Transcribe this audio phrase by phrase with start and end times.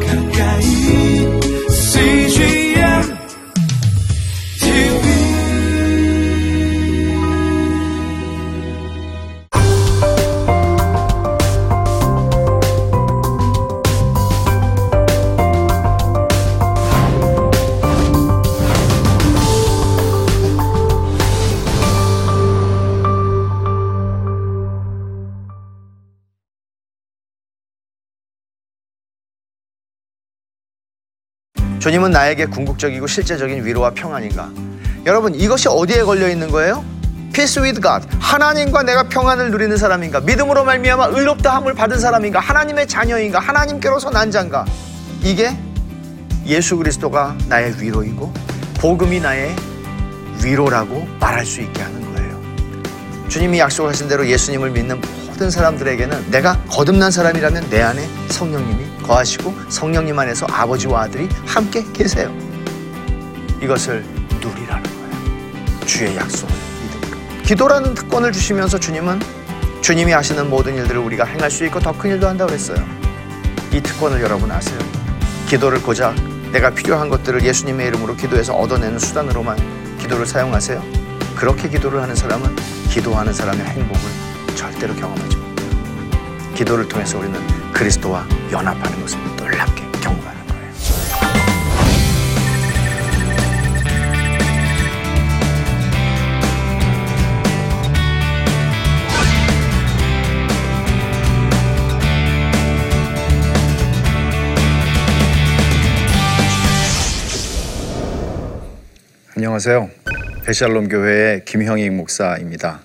[0.00, 0.21] 가까
[31.82, 34.52] 주님은 나에게 궁극적이고 실제적인 위로와 평안인가?
[35.04, 36.84] 여러분 이것이 어디에 걸려 있는 거예요?
[37.32, 38.06] Peace with God.
[38.20, 40.20] 하나님과 내가 평안을 누리는 사람인가?
[40.20, 42.38] 믿음으로 말미암아 의롭다 함을 받은 사람인가?
[42.38, 43.40] 하나님의 자녀인가?
[43.40, 44.64] 하나님께로서 난 자인가?
[45.24, 45.56] 이게
[46.46, 48.32] 예수 그리스도가 나의 위로이고
[48.78, 49.56] 복음이 나의
[50.40, 53.28] 위로라고 말할 수 있게 하는 거예요.
[53.28, 55.00] 주님이 약속하신 대로 예수님을 믿는
[55.42, 62.32] 모든 사람들에게는 내가 거듭난 사람이라면 내 안에 성령님이 거하시고 성령님 안에서 아버지와 아들이 함께 계세요.
[63.60, 64.04] 이것을
[64.40, 65.80] 누리라는 거예요.
[65.84, 66.54] 주의 약속을
[66.84, 67.42] 믿음으로.
[67.42, 69.18] 기도라는 특권을 주시면서 주님은
[69.80, 72.78] 주님이 하시는 모든 일들을 우리가 행할 수 있고 더 큰 일도 한다고 그랬어요.
[73.72, 74.78] 이 특권을 여러분 아세요?
[75.48, 76.14] 기도를 고작
[76.52, 79.58] 내가 필요한 것들을 예수님의 이름으로 기도해서 얻어내는 수단으로만
[79.98, 80.80] 기도를 사용하세요?
[81.34, 82.54] 그렇게 기도를 하는 사람은
[82.90, 86.54] 기도하는 사람의 행복을 절대로 경험하지 못해요.
[86.54, 87.38] 기도를 통해서 우리는
[87.72, 90.62] 그리스도와 연합하는 것을 놀랍게 경험하는 거예요.
[109.36, 109.90] 안녕하세요.
[110.44, 112.80] 베샬롬 교회의 김형익 목사입니다.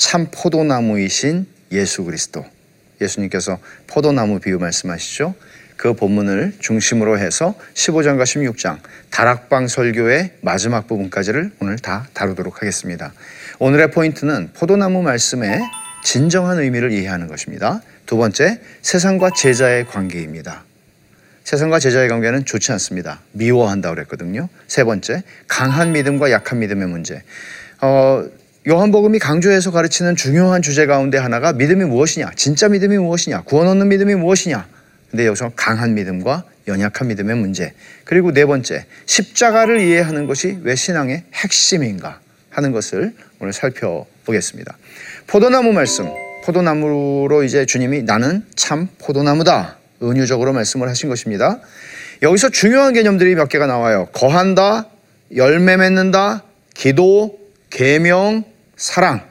[0.00, 2.46] 참 포도나무이신 예수 그리스도.
[3.02, 5.34] 예수님께서 포도나무 비유 말씀하시죠.
[5.76, 8.78] 그 본문을 중심으로 해서 15장과 16장
[9.10, 13.12] 다락방 설교의 마지막 부분까지를 오늘 다 다루도록 하겠습니다.
[13.58, 15.60] 오늘의 포인트는 포도나무 말씀의
[16.02, 17.82] 진정한 의미를 이해하는 것입니다.
[18.06, 20.64] 두 번째, 세상과 제자의 관계입니다.
[21.44, 23.20] 세상과 제자의 관계는 좋지 않습니다.
[23.32, 24.48] 미워한다 그랬거든요.
[24.66, 27.22] 세 번째, 강한 믿음과 약한 믿음의 문제.
[27.82, 28.24] 어,
[28.68, 34.14] 요한복음이 강조해서 가르치는 중요한 주제 가운데 하나가 믿음이 무엇이냐, 진짜 믿음이 무엇이냐, 구원 얻는 믿음이
[34.16, 34.66] 무엇이냐.
[35.10, 37.72] 근데 여기서 강한 믿음과 연약한 믿음의 문제.
[38.04, 44.76] 그리고 네 번째, 십자가를 이해하는 것이 왜 신앙의 핵심인가 하는 것을 오늘 살펴보겠습니다.
[45.26, 46.06] 포도나무 말씀.
[46.44, 49.78] 포도나무로 이제 주님이 나는 참 포도나무다.
[50.02, 51.60] 은유적으로 말씀을 하신 것입니다.
[52.22, 54.06] 여기서 중요한 개념들이 몇 개가 나와요.
[54.12, 54.86] 거한다,
[55.34, 56.44] 열매 맺는다,
[56.74, 57.39] 기도,
[57.70, 58.44] 계명,
[58.76, 59.22] 사랑.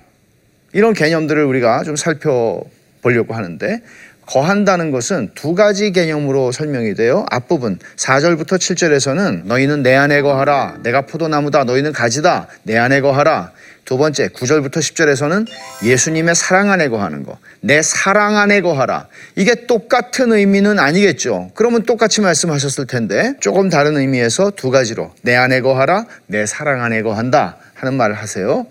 [0.74, 3.82] 이런 개념들을 우리가 좀 살펴보려고 하는데
[4.26, 7.26] 거한다는 것은 두 가지 개념으로 설명이 돼요.
[7.32, 10.78] 앞부분 4절부터 7절에서는 너희는 내 안에 거하라.
[10.84, 11.64] 내가 포도나무다.
[11.64, 12.48] 너희는 가지다.
[12.62, 13.52] 내 안에 거하라.
[13.86, 15.48] 두 번째 9절부터 10절에서는
[15.84, 17.40] 예수님의 사랑 안에 거하는 거.
[17.60, 19.08] 내 사랑 안에 거하라.
[19.36, 21.50] 이게 똑같은 의미는 아니겠죠.
[21.56, 26.06] 그러면 똑같이 말씀하셨을 텐데 조금 다른 의미에서 두 가지로 내 안에 거하라.
[26.28, 27.58] 내 사랑 안에 거한다.
[27.80, 28.66] 하는 말을 하세요.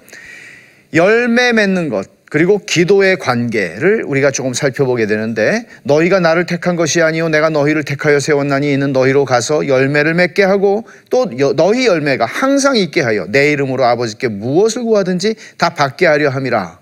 [0.95, 7.31] 열매 맺는 것 그리고 기도의 관계를 우리가 조금 살펴보게 되는데 너희가 나를 택한 것이 아니요
[7.31, 11.27] 내가 너희를 택하여 세웠나니 이는 너희로 가서 열매를 맺게 하고 또
[11.57, 16.79] 너희 열매가 항상 있게 하여 내 이름으로 아버지께 무엇을 구하든지 다 받게 하려 함이라.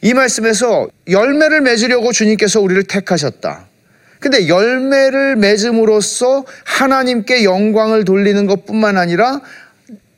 [0.00, 3.66] 이 말씀에서 열매를 맺으려고 주님께서 우리를 택하셨다.
[4.20, 9.40] 근데 열매를 맺음으로써 하나님께 영광을 돌리는 것뿐만 아니라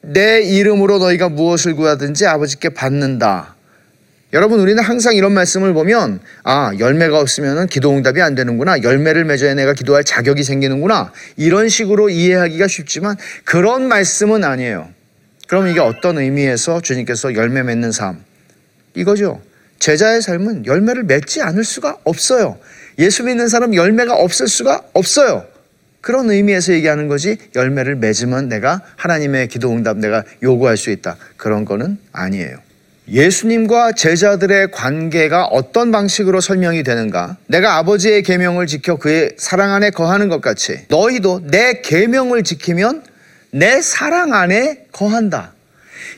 [0.02, 3.56] 내 이름으로 너희가 무엇을 구하든지 아버지께 받는다.
[4.32, 9.54] 여러분 우리는 항상 이런 말씀을 보면 아 열매가 없으면 기도 응답이 안 되는구나 열매를 맺어야
[9.54, 14.88] 내가 기도할 자격이 생기는구나 이런 식으로 이해하기가 쉽지만 그런 말씀은 아니에요.
[15.48, 18.22] 그럼 이게 어떤 의미에서 주님께서 열매 맺는 삶
[18.94, 19.42] 이거죠.
[19.80, 22.58] 제자의 삶은 열매를 맺지 않을 수가 없어요.
[23.00, 25.44] 예수 믿는 사람 열매가 없을 수가 없어요.
[26.00, 31.16] 그런 의미에서 얘기하는 거지 열매를 맺으면 내가 하나님의 기도 응답 내가 요구할 수 있다.
[31.36, 32.56] 그런 거는 아니에요.
[33.08, 37.36] 예수님과 제자들의 관계가 어떤 방식으로 설명이 되는가?
[37.48, 43.02] 내가 아버지의 계명을 지켜 그의 사랑 안에 거하는 것 같이 너희도 내 계명을 지키면
[43.50, 45.52] 내 사랑 안에 거한다.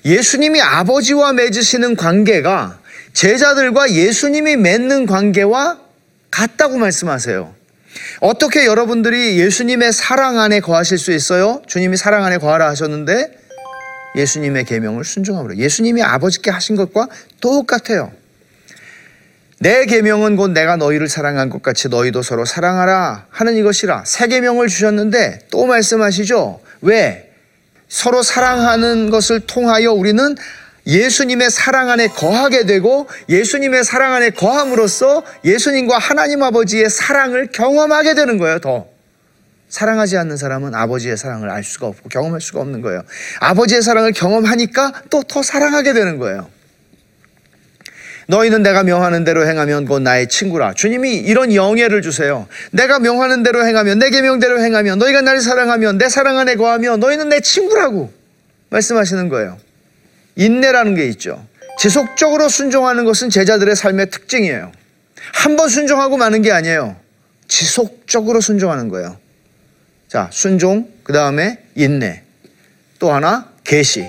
[0.05, 2.78] 예수님이 아버지와 맺으시는 관계가
[3.14, 5.78] 제자들과 예수님이 맺는 관계와
[6.31, 7.62] 같다고 말씀하세요.
[8.20, 11.62] 어떻게 여러분들이 예수님의 사랑 안에 거하실 수 있어요?
[11.66, 13.38] 주님이 사랑 안에 거하라 하셨는데
[14.16, 17.08] 예수님의 계명을 순종함으로 예수님이 아버지께 하신 것과
[17.40, 18.12] 똑같아요.
[19.58, 24.66] 내 계명은 곧 내가 너희를 사랑한 것 같이 너희도 서로 사랑하라 하는 이것이라 새 계명을
[24.68, 26.60] 주셨는데 또 말씀하시죠.
[26.80, 27.30] 왜?
[27.88, 30.34] 서로 사랑하는 것을 통하여 우리는
[30.87, 38.38] 예수님의 사랑 안에 거하게 되고 예수님의 사랑 안에 거함으로써 예수님과 하나님 아버지의 사랑을 경험하게 되는
[38.38, 38.87] 거예요, 더.
[39.69, 43.02] 사랑하지 않는 사람은 아버지의 사랑을 알 수가 없고 경험할 수가 없는 거예요.
[43.40, 46.50] 아버지의 사랑을 경험하니까 또 더 사랑하게 되는 거예요.
[48.28, 50.75] 너희는 내가 명하는 대로 행하면 곧 나의 친구라.
[50.75, 52.46] 주님이 이런 영예를 주세요.
[52.70, 57.28] 내가 명하는 대로 행하면 내 계명대로 행하면 너희가 나를 사랑하면 내 사랑 안에 거하면 너희는
[57.31, 58.12] 내 친구라고
[58.70, 59.58] 말씀하시는 거예요.
[60.37, 61.44] 인내라는 게 있죠.
[61.79, 64.73] 지속적으로 순종하는 것은 제자들의 삶의 특징이에요.
[65.34, 66.96] 한 번 순종하고 마는 게 아니에요.
[67.49, 69.19] 지속적으로 순종하는 거예요.
[70.08, 72.23] 자, 순종, 그 다음에 인내.
[72.99, 74.06] 또 하나, 계시.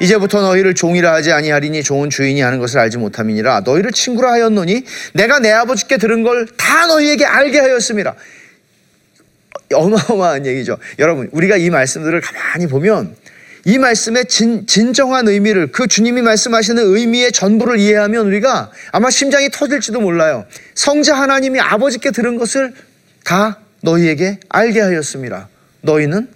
[0.00, 4.84] 이제부터 너희를 종이라 하지 아니하리니 종은 주인이 하는 것을 알지 못함이니라 너희를 친구라 하였노니
[5.14, 8.14] 내가 내 아버지께 들은 걸 다 너희에게 알게 하였습니다.
[9.72, 10.78] 어마어마한 얘기죠.
[10.98, 13.16] 여러분, 우리가 이 말씀들을 가만히 보면
[13.66, 20.00] 이 말씀의 진, 진정한 의미를 그 주님이 말씀하시는 의미의 전부를 이해하면 우리가 아마 심장이 터질지도
[20.00, 20.44] 몰라요.
[20.74, 22.74] 성자 하나님이 아버지께 들은 것을
[23.24, 25.48] 다 너희에게 알게 하였습니다.
[25.80, 26.28] 너희는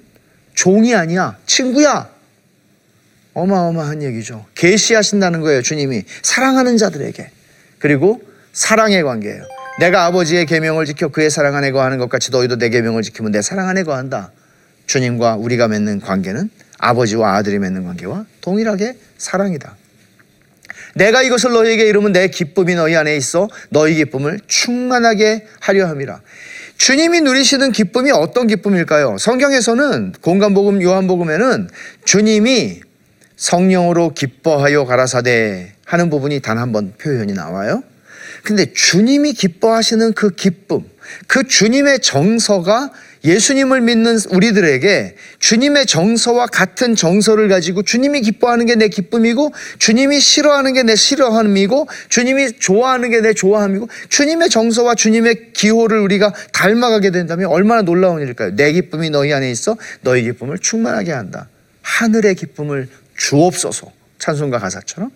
[0.54, 2.08] 종이 아니야, 친구야.
[3.34, 4.46] 어마어마한 얘기죠.
[4.54, 7.30] 계시하신다는 거예요, 주님이 사랑하는 자들에게.
[7.78, 8.20] 그리고
[8.52, 9.44] 사랑의 관계예요.
[9.78, 13.42] 내가 아버지의 계명을 지켜 그의 사랑 안에 거하는 것 같이 너희도 내 계명을 지키면 내
[13.42, 14.32] 사랑 안에 거한다.
[14.86, 19.76] 주님과 우리가 맺는 관계는 아버지와 아들이 맺는 관계와 동일하게 사랑이다.
[20.94, 26.20] 내가 이것을 너희에게 이루면 내 기쁨이 너희 안에 있어 너희 기쁨을 충만하게 하려 함이라.
[26.78, 29.18] 주님이 누리시는 기쁨이 어떤 기쁨일까요?
[29.18, 31.68] 성경에서는 공간복음 요한복음에는
[32.04, 32.80] 주님이
[33.36, 37.82] 성령으로 기뻐하여 가라사대 하는 부분이 단 한 번 표현이 나와요.
[38.44, 40.84] 근데 주님이 기뻐하시는 그 기쁨,
[41.26, 42.90] 그 주님의 정서가
[43.24, 50.74] 예수님을 믿는 우리들에게 주님의 정서와 같은 정서를 가지고 주님이 기뻐하는 게 내 기쁨이고 주님이 싫어하는
[50.74, 57.46] 게 내 싫어함이고 주님이 좋아하는 게 내 좋아함이고 주님의 정서와 주님의 기호를 우리가 닮아가게 된다면
[57.46, 58.54] 얼마나 놀라운 일일까요?
[58.54, 61.48] 내 기쁨이 너희 안에 있어 너희 기쁨을 충만하게 한다.
[61.82, 63.90] 하늘의 기쁨을 주옵소서.
[64.18, 65.10] 찬송가 가사처럼.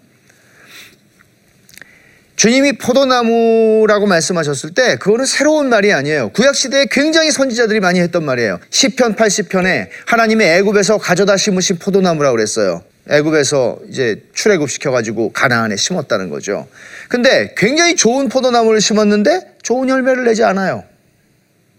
[2.37, 6.31] 주님이 포도나무라고 말씀하셨을 때 그거는 새로운 말이 아니에요.
[6.31, 8.59] 구약 시대에 굉장히 선지자들이 많이 했던 말이에요.
[8.71, 12.83] 시편 80편에 하나님의 애굽에서 가져다 심으신 포도나무라고 그랬어요.
[13.09, 16.67] 애굽에서 이제 출애굽 시켜 가지고 가나안에 심었다는 거죠.
[17.09, 20.85] 근데 굉장히 좋은 포도나무를 심었는데 좋은 열매를 내지 않아요.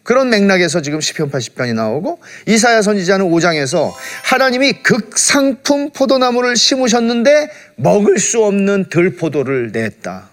[0.04, 3.92] 그런 맥락에서 지금 시편 80편이 나오고 이사야 선지자는 5장에서
[4.24, 10.33] 하나님이 극상품 포도나무를 심으셨는데 먹을 수 없는 들포도를 냈다.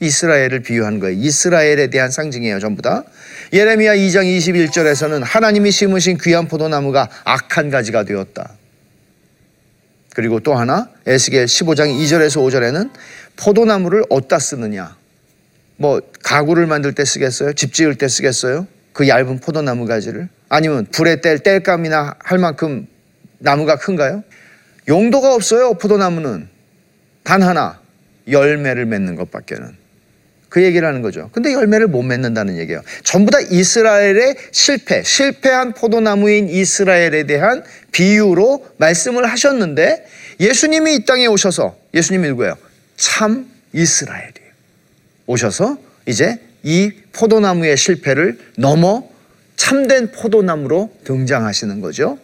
[0.00, 1.18] 이스라엘을 비유한 거예요.
[1.18, 3.04] 이스라엘에 대한 상징이에요, 전부 다.
[3.52, 8.54] 예레미야 2장 21절에서는 하나님이 심으신 귀한 포도나무가 악한 가지가 되었다.
[10.14, 12.90] 그리고 또 하나 에스겔 15장 2절에서 5절에는
[13.36, 14.96] 포도나무를 어디다 쓰느냐?
[15.76, 17.52] 뭐 가구를 만들 때 쓰겠어요?
[17.52, 18.66] 집 지을 때 쓰겠어요?
[18.92, 20.28] 그 얇은 포도나무 가지를?
[20.48, 22.88] 아니면 불에 뗄 뗄감이나 할 만큼
[23.38, 24.24] 나무가 큰가요?
[24.88, 26.48] 용도가 없어요, 포도나무는.
[27.22, 27.80] 단 하나,
[28.28, 29.76] 열매를 맺는 것밖에는.
[30.48, 31.28] 그 얘기를 하는 거죠.
[31.32, 32.82] 근데 열매를 못 맺는다는 얘기예요.
[33.02, 37.62] 전부 다 이스라엘의 실패, 실패한 포도나무인 이스라엘에 대한
[37.92, 40.06] 비유로 말씀을 하셨는데
[40.40, 42.56] 예수님이 이 땅에 오셔서 예수님이 누구예요?
[42.96, 44.52] 참 이스라엘이에요.
[45.26, 49.08] 오셔서 이제 이 포도나무의 실패를 넘어
[49.56, 52.18] 참된 포도나무로 등장하시는 거죠.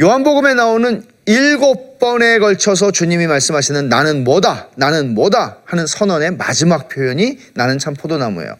[0.00, 7.38] 요한복음에 나오는 일곱 번에 걸쳐서 주님이 말씀하시는 나는 뭐다, 나는 뭐다 하는 선언의 마지막 표현이
[7.52, 8.56] 나는 참 포도나무예요.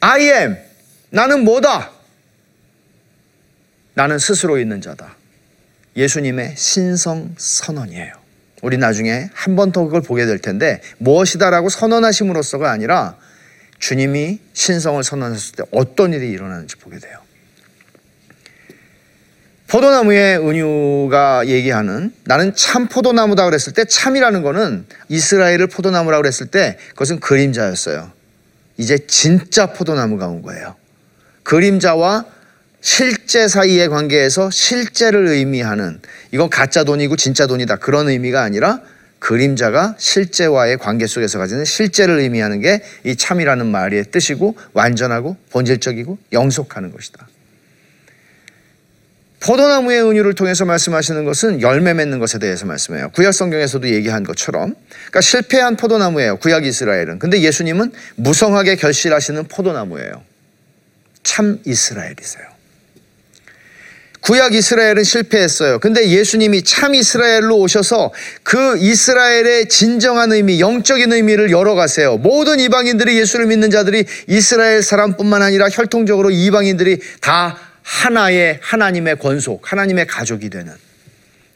[0.00, 0.56] I am,
[1.10, 1.92] 나는 뭐다?
[3.94, 5.14] 나는 스스로 있는 자다.
[5.94, 8.12] 예수님의 신성 선언이에요.
[8.62, 13.16] 우리 나중에 한 번 더 그걸 보게 될 텐데 무엇이다라고 선언하심으로써가 아니라
[13.78, 17.16] 주님이 신성을 선언했을 때 어떤 일이 일어나는지 보게 돼요.
[19.68, 27.20] 포도나무의 은유가 얘기하는 나는 참 포도나무다 그랬을 때 참이라는 거는 이스라엘을 포도나무라고 그랬을 때 그것은
[27.20, 28.10] 그림자였어요.
[28.78, 30.74] 이제 진짜 포도나무가 온 거예요.
[31.42, 32.24] 그림자와
[32.80, 36.00] 실제 사이의 관계에서 실제를 의미하는
[36.32, 38.80] 이건 가짜 돈이고 진짜 돈이다 그런 의미가 아니라
[39.18, 46.92] 그림자가 실제와의 관계 속에서 가지는 실제를 의미하는 게 이 참이라는 말의 뜻이고 완전하고 본질적이고 영속하는
[46.92, 47.26] 것이다.
[49.40, 53.10] 포도나무의 은유를 통해서 말씀하시는 것은 열매 맺는 것에 대해서 말씀해요.
[53.10, 54.74] 구약 성경에서도 얘기한 것처럼.
[54.88, 56.38] 그러니까 실패한 포도나무예요.
[56.38, 57.18] 구약 이스라엘은.
[57.18, 60.22] 근데 예수님은 무성하게 결실하시는 포도나무예요.
[61.22, 62.58] 참 이스라엘이세요.
[64.20, 65.78] 구약 이스라엘은 실패했어요.
[65.78, 72.16] 근데 예수님이 참 이스라엘로 오셔서 그 이스라엘의 진정한 의미, 영적인 의미를 열어가세요.
[72.18, 77.56] 모든 이방인들이 예수를 믿는 자들이 이스라엘 사람뿐만 아니라 혈통적으로 이방인들이 다
[77.88, 80.74] 하나의 하나님의 권속, 하나님의 가족이 되는.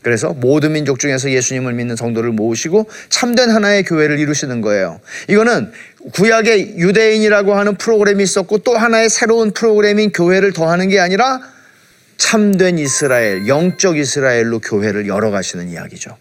[0.01, 5.01] 그래서 모든 민족 중에서 예수님을 믿는 성도를 모으시고 참된 하나의 교회를 이루시는 거예요.
[5.29, 5.71] 이거는
[6.15, 11.41] 구약의 유대인이라고 하는 프로그램이 있었고 또 하나의 새로운 프로그램인 교회를 더하는 게 아니라
[12.17, 16.17] 참된 이스라엘, 영적 이스라엘로 교회를 열어가시는 이야기죠.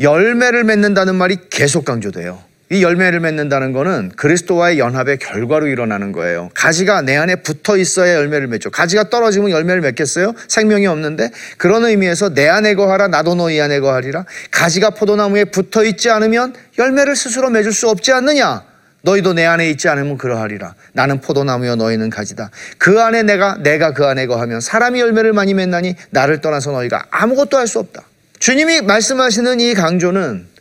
[0.00, 2.42] 열매를 맺는다는 말이 계속 강조돼요.
[2.72, 6.48] 이 열매를 맺는다는 것은 그리스도와의 연합의 결과로 일어나는 거예요.
[6.54, 8.70] 가지가 내 안에 붙어 있어야 열매를 맺죠.
[8.70, 10.32] 가지가 떨어지면 열매를 맺겠어요?
[10.48, 14.24] 생명이 없는데 그런 의미에서 내 안에 거하라 나도 너희 안에 거하리라.
[14.50, 18.62] 가지가 포도나무에 붙어 있지 않으면 열매를 스스로 맺을 수 없지 않느냐?
[19.02, 20.74] 너희도 내 안에 있지 않으면 그러하리라.
[20.94, 22.50] 나는 포도나무여 너희는 가지다.
[22.78, 27.58] 그 안에 내가 내가 그 안에 거하면 사람이 열매를 많이 맺나니 나를 떠나서 너희가 아무것도
[27.58, 28.02] 할 수 없다.
[28.38, 30.51] 주님이 말씀하시는 이 강조는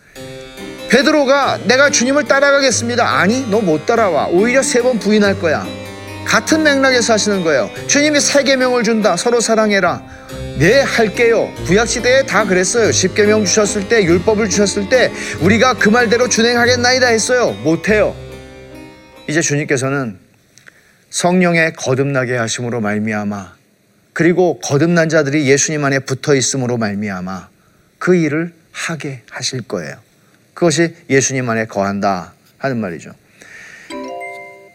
[0.92, 3.08] 베드로가 내가 주님을 따라가겠습니다.
[3.20, 4.28] 아니, 너 못 따라와.
[4.28, 5.66] 오히려 세 번 부인할 거야.
[6.26, 7.70] 같은 맥락에서 하시는 거예요.
[7.88, 9.16] 주님이 세 계명을 준다.
[9.16, 10.04] 서로 사랑해라.
[10.60, 11.50] 네, 할게요.
[11.66, 12.92] 구약 시대에 다 그랬어요.
[12.92, 17.52] 십계명 주셨을 때, 율법을 주셨을 때 우리가 그 말대로 준행하겠나이다 했어요.
[17.64, 18.14] 못 해요.
[19.30, 20.20] 이제 주님께서는
[21.10, 23.54] 성령의 거듭나게 하심으로 말미암아
[24.14, 27.48] 그리고 거듭난 자들이 예수님 안에 붙어 있음으로 말미암아
[27.98, 29.96] 그 일을 하게 하실 거예요.
[30.54, 33.12] 그것이 예수님 안에 거한다 하는 말이죠.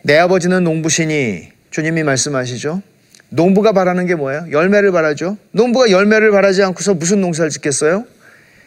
[0.02, 2.83] 내 아버지는 농부시니 주님이 말씀하시죠.
[3.28, 4.47] 농부가 바라는 게 뭐예요?
[4.50, 5.37] 열매를 바라죠.
[5.50, 8.04] 농부가 열매를 바라지 않고서 무슨 농사를 짓겠어요?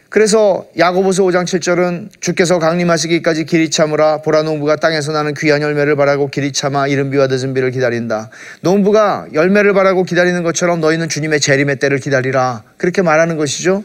[0.09, 6.29] 그래서 야고보서 5장 7절은 주께서 강림하시기까지 길이 참으라 보라 농부가 땅에서 나는 귀한 열매를 바라고
[6.29, 8.31] 길이 참아 이른 비와 늦은 비를 기다린다.
[8.61, 12.63] 농부가 열매를 바라고 기다리는 것처럼 너희는 주님의 재림의 때를 기다리라.
[12.77, 13.83] 그렇게 말하는 것이죠.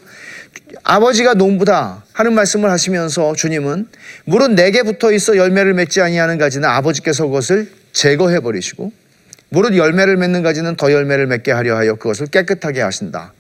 [0.82, 3.88] 아버지가 농부다 하는 말씀을 하시면서 주님은
[4.26, 8.92] 물은 내게 붙어 있어 열매를 맺지 아니하는 가지는 아버지께서 그것을 제거해 버리시고
[9.48, 13.32] 무릇 열매를 맺는 가지는 더 열매를 맺게 하려 하여 그것을 깨끗하게 하신다.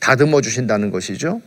[0.00, 1.40] 다듬어 주신다는 것이죠.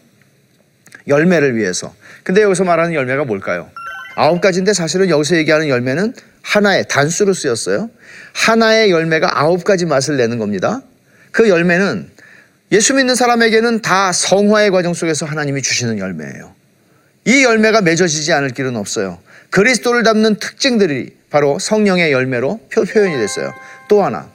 [1.08, 1.94] 열매를 위해서.
[2.24, 3.70] 근데 여기서 말하는 열매가 뭘까요?
[4.16, 7.90] 아홉 가지인데 사실은 여기서 얘기하는 열매는 하나의 단수로 쓰였어요.
[8.34, 10.82] 하나의 열매가 아홉 가지 맛을 내는 겁니다.
[11.32, 12.10] 그 열매는
[12.72, 16.54] 예수 믿는 사람에게는 다 성화의 과정 속에서 하나님이 주시는 열매예요.
[17.26, 19.20] 이 열매가 맺어지지 않을 길은 없어요.
[19.50, 23.54] 그리스도를 담는 특징들이 바로 성령의 열매로 표, 표현이 됐어요.
[23.88, 24.30] 또 하나,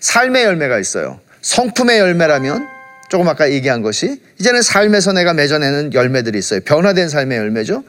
[0.00, 1.20] 삶의 열매가 있어요.
[1.42, 2.66] 성품의 열매라면
[3.08, 6.60] 조금 아까 얘기한 것이 이제는 삶에서 내가 맺어내는 열매들이 있어요.
[6.60, 7.84] 변화된 삶의 열매죠.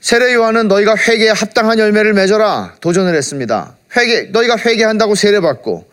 [0.00, 3.76] 세례 요한은 너희가 회개에 합당한 열매를 맺어라 도전을 했습니다.
[3.96, 5.87] 회개 너희가 회개한다고 세례 받고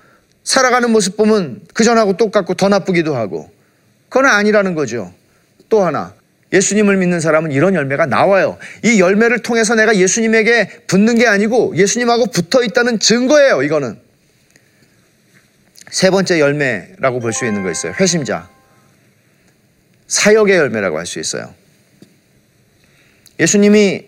[0.46, 3.52] 살아가는 모습 보면 그 전하고 똑같고 더 나쁘기도 하고
[4.08, 5.14] 그건 아니라는 거죠.
[5.68, 6.14] 또 하나
[6.54, 8.58] 예수님을 믿는 사람은 이런 열매가 나와요.
[8.84, 13.64] 이 열매를 통해서 내가 예수님에게 붙는 게 아니고 예수님하고 붙어 있다는 증거예요.
[13.64, 14.00] 이거는
[15.90, 17.94] 세 번째 열매라고 볼 수 있는 거 있어요.
[18.00, 18.48] 회심자.
[20.08, 21.54] 사역의 열매라고 할 수 있어요.
[23.40, 24.08] 예수님이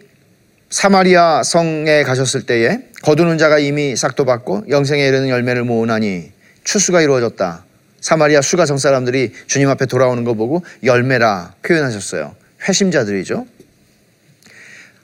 [0.69, 6.31] 사마리아 성에 가셨을 때에 거두는 자가 이미 싹도 받고 영생에 이르는 열매를 모으나니
[6.63, 7.63] 추수가 이루어졌다.
[8.01, 12.35] 사마리아 수가성 사람들이 주님 앞에 돌아오는 거 보고 열매라 표현하셨어요.
[12.67, 13.45] 회심자들이죠.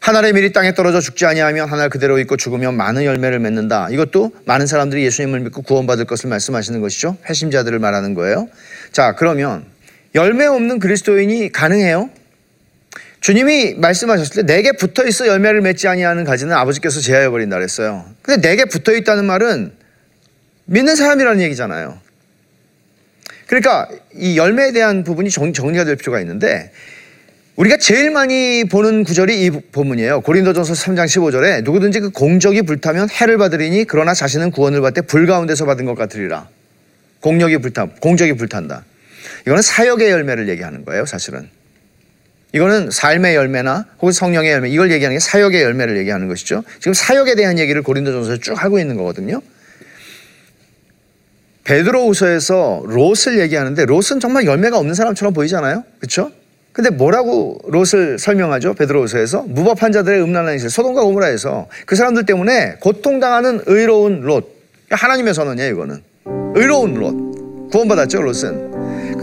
[0.01, 3.87] 한 알의 밀이 땅에 떨어져 죽지 아니하면 한 알 그대로 있고 죽으면 많은 열매를 맺는다.
[3.89, 7.15] 이것도 많은 사람들이 예수님을 믿고 구원받을 것을 말씀하시는 것이죠.
[7.29, 8.49] 회심자들을 말하는 거예요.
[8.91, 9.63] 자, 그러면
[10.13, 12.09] 열매 없는 그리스도인이 가능해요?
[13.23, 18.03] 주님이 말씀하셨을 때 내게 붙어 있어 열매를 맺지 아니하는 가지는 아버지께서 제하여 버린다 그랬어요.
[18.21, 19.71] 근데 내게 붙어 있다는 말은
[20.65, 21.97] 믿는 사람이라는 얘기잖아요.
[23.47, 26.73] 그러니까 이 열매에 대한 부분이 정, 정리가 될 필요가 있는데
[27.55, 30.19] 우리가 제일 많이 보는 구절이 이 본문이에요.
[30.19, 35.65] 고린도전서 3장 15절에 누구든지 그 공적이 불타면 해를 받으리니 그러나 자신은 구원을 받되 불 가운데서
[35.65, 36.49] 받은 것 같으리라.
[37.21, 38.83] 공력이 불타, 공적이 불탄다.
[39.43, 41.47] 이거는 사역의 열매를 얘기하는 거예요, 사실은.
[42.53, 46.63] 이거는 삶의 열매나 혹은 성령의 열매 이걸 얘기하는 게 사역의 열매를 얘기하는 것이죠.
[46.79, 49.41] 지금 사역에 대한 얘기를 고린도전서에 쭉 하고 있는 거거든요.
[51.63, 55.83] 베드로후서에서 롯을 얘기하는데 롯은 정말 열매가 없는 사람처럼 보이잖아요.
[55.99, 56.31] 그렇죠?
[56.73, 58.73] 근데 뭐라고 롯을 설명하죠?
[58.73, 64.51] 베드로후서에서 무법한 자들의 음란한 일, 소돔과 고모라에서 그 사람들 때문에 고통당하는 의로운 롯.
[64.89, 66.03] 하나님의 선언이에요, 이거는.
[66.55, 67.71] 의로운 롯.
[67.71, 68.72] 구원받았죠, 롯은.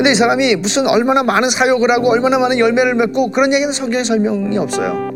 [0.00, 4.02] 근데 이 사람이 무슨 얼마나 많은 사역을 하고 얼마나 많은 열매를 맺고 그런 얘기는 성경에
[4.02, 5.10] 설명이 없어요.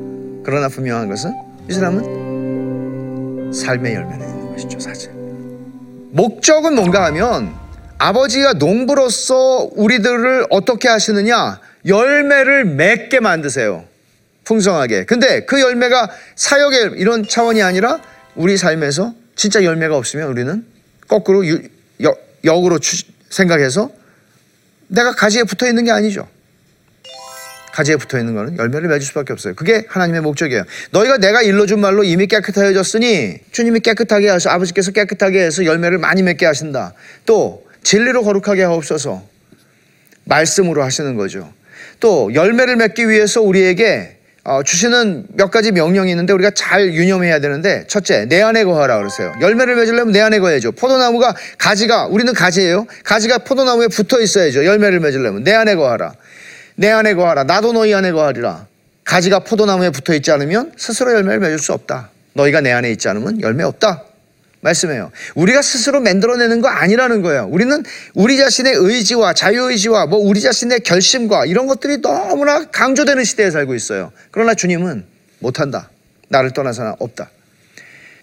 [0.45, 1.33] 그러나 분명한 것은
[1.71, 5.11] 이 사람은 삶의 열매는 있는 것이죠, 사실.
[6.11, 7.55] 목적은 뭔가 하면
[7.97, 11.61] 아버지가 농부로서 우리들을 어떻게 하시느냐?
[11.87, 13.85] 열매를 맺게 만드세요.
[14.45, 15.07] 풍성하게.
[15.07, 18.01] 근데 그 열매가 사역의 이런 차원이 아니라
[18.35, 20.63] 우리 삶에서 진짜 열매가 없으면 우리는
[21.09, 21.63] 거꾸로 유-
[22.03, 23.91] 여- 역으로 추- 생각해서
[24.89, 26.29] 내가 가지에 붙어 있는 게 아니죠.
[27.73, 29.55] 가지에 붙어 있는 거는 열매를 맺을 수밖에 없어요.
[29.55, 30.63] 그게 하나님의 목적이에요.
[30.93, 36.47] 너희가 내가 일러준 말로 이미 깨끗하여졌으니 주님이 깨끗하게 하셔 아버지께서 깨끗하게 해서 열매를 많이 맺게
[36.47, 36.95] 하신다.
[37.27, 39.27] 또 진리로 거룩하게 하옵소서.
[40.25, 41.53] 말씀으로 하시는 거죠.
[41.99, 44.14] 또 열매를 맺기 위해서 우리에게
[44.47, 49.33] 어, 주시는 몇 가지 명령이 있는데 우리가 잘 유념해야 되는데 첫째 내 안에 거하라 그러세요.
[49.41, 50.73] 열매를 맺으려면 내 안에 거해야죠.
[50.73, 52.87] 포도나무가 가지가 우리는 가지예요.
[53.05, 54.67] 가지가 포도나무에 붙어 있어야죠.
[54.67, 56.13] 열매를 맺으려면 내 안에 거하라.
[56.77, 57.45] 내 안에 거하라.
[57.45, 58.67] 나도 너희 안에 거하리라.
[59.05, 62.11] 가지가 포도나무에 붙어 있지 않으면 스스로 열매를 맺을 수 없다.
[62.35, 64.03] 너희가 내 안에 있지 않으면 열매 없다.
[64.65, 65.13] 말씀해요.
[65.35, 67.47] 우리가 스스로 만들어내는 거 아니라는 거예요.
[67.51, 73.75] 우리는 우리 자신의 의지와 자유의지와 뭐 우리 자신의 결심과 이런 것들이 너무나 강조되는 시대에 살고
[73.75, 74.11] 있어요.
[74.31, 75.05] 그러나 주님은
[75.41, 75.91] 못한다.
[76.29, 77.31] 나를 떠나서는 없다.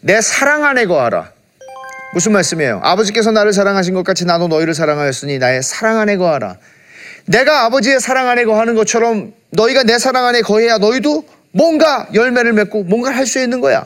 [0.01, 1.31] 내 사랑 안에 거하라.
[2.13, 2.81] 무슨 말씀이에요?
[2.83, 6.57] 아버지께서 나를 사랑하신 것 같이 나도 너희를 사랑하였으니 나의 사랑 안에 거하라.
[7.25, 12.83] 내가 아버지의 사랑 안에 거하는 것처럼 너희가 내 사랑 안에 거해야 너희도 뭔가 열매를 맺고
[12.86, 13.86] 뭔가 할수 있는 거야.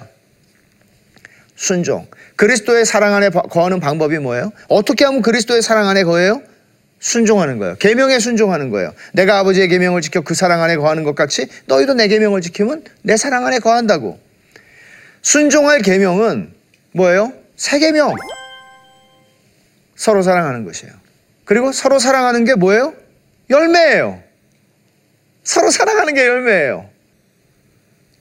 [1.55, 2.07] 순종.
[2.35, 4.51] 그리스도의 사랑 안에 바- 거하는 방법이 뭐예요?
[4.67, 6.41] 어떻게 하면 그리스도의 사랑 안에 거해요?
[6.99, 7.75] 순종하는 거예요.
[7.75, 8.93] 계명에 순종하는 거예요.
[9.13, 13.15] 내가 아버지의 계명을 지켜 그 사랑 안에 거하는 것 같이 너희도 내 계명을 지키면 내
[13.15, 14.19] 사랑 안에 거한다고.
[15.21, 16.53] 순종할 계명은
[16.93, 17.33] 뭐예요?
[17.55, 18.13] 새 계명.
[19.95, 20.93] 서로 사랑하는 것이에요.
[21.45, 22.93] 그리고 서로 사랑하는 게 뭐예요?
[23.49, 24.21] 열매예요.
[25.43, 26.89] 서로 사랑하는 게 열매예요.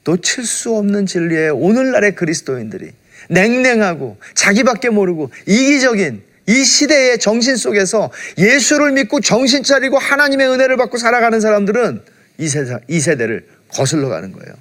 [0.04, 2.92] 놓칠 수 없는 진리에 오늘날의 그리스도인들이
[3.30, 10.98] 냉랭하고 자기밖에 모르고 이기적인 이 시대의 정신 속에서 예수를 믿고 정신 차리고 하나님의 은혜를 받고
[10.98, 12.02] 살아가는 사람들은
[12.38, 14.54] 이, 세상, 이 세대를 거슬러 가는 거예요.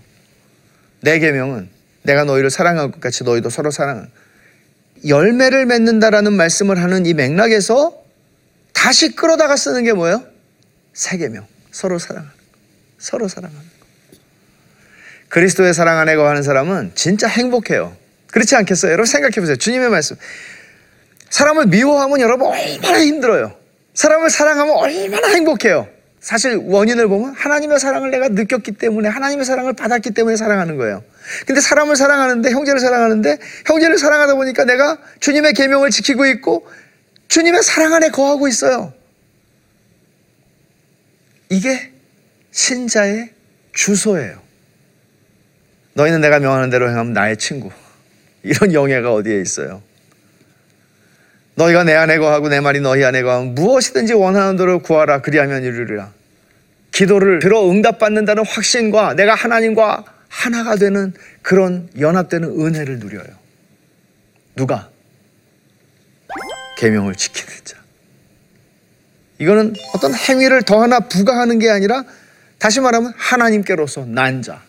[1.02, 1.70] 내 계명은
[2.04, 4.10] 내가 너희를 사랑할 것 같이 너희도 서로 사랑하는
[5.08, 8.02] 열매를 맺는다라는 말씀을 하는 이 맥락에서
[8.72, 10.24] 다시 끌어다가 쓰는 게 뭐예요?
[10.94, 12.44] 새 계명 서로 사랑하는 거.
[13.00, 13.74] 서로 사랑하는 거.
[15.30, 17.98] 그리스도의 사랑 안에 거하는 사람은 진짜 행복해요.
[18.34, 18.92] 그렇지 않겠어요?
[18.92, 19.56] 여러분 생각해 보세요.
[19.56, 20.16] 주님의 말씀.
[21.30, 23.56] 사람을 미워하면 여러분 얼마나 힘들어요.
[23.94, 25.88] 사람을 사랑하면 얼마나 행복해요.
[26.20, 31.04] 사실 원인을 보면 하나님의 사랑을 내가 느꼈기 때문에 하나님의 사랑을 받았기 때문에 사랑하는 거예요.
[31.46, 36.68] 근데 사람을 사랑하는데 형제를 사랑하는데 형제를 사랑하다 보니까 내가 주님의 계명을 지키고 있고
[37.28, 38.94] 주님의 사랑 안에 거하고 있어요.
[41.50, 41.92] 이게
[42.52, 43.30] 신자의
[43.74, 44.42] 주소예요.
[45.94, 47.70] 너희는 내가 명하는 대로 행하면 나의 친구.
[48.44, 49.82] 이런 영예가 어디에 있어요?
[51.56, 56.12] 너희가 내 안에 거하고 내 말이 너희 안에 거하면 무엇이든지 원하는 대로 구하라 그리하면 이루리라.
[56.92, 63.28] 기도를 들어 응답받는다는 확신과 내가 하나님과 하나가 되는 그런 연합되는 은혜를 누려요.
[64.56, 64.90] 누가?
[66.78, 67.78] 계명을 지키는 자.
[69.40, 72.04] 이거는 어떤 행위를 더 하나 부과하는 게 아니라
[72.60, 74.62] 다시 말하면 하나님께로서 난 자.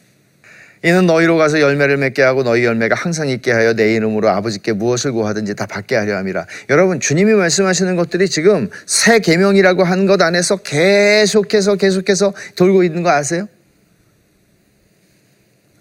[0.85, 5.13] 이는 너희로 가서 열매를 맺게 하고 너희 열매가 항상 있게 하여 내 이름으로 아버지께 무엇을
[5.13, 6.47] 구하든지 다 받게 하려 함이라.
[6.69, 13.09] 여러분 주님이 말씀하시는 것들이 지금 새 계명이라고 한 것 안에서 계속해서 계속해서 돌고 있는 거
[13.11, 13.49] 아세요?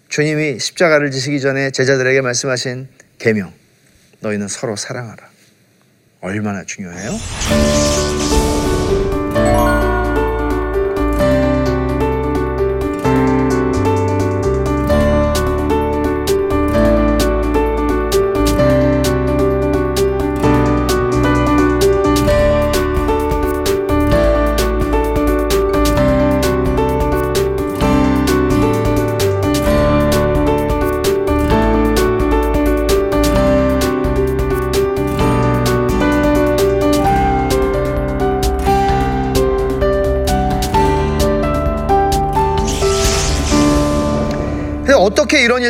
[0.08, 2.88] 주님이 십자가를 지시기 전에 제자들에게 말씀하신
[3.18, 3.52] 계명.
[4.20, 5.22] 너희는 서로 사랑하라.
[6.22, 8.13] 얼마나 중요해요?